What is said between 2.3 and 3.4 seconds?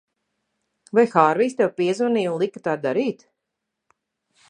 un lika tā darīt?